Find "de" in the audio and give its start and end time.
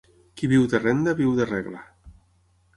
0.71-0.79, 1.43-1.47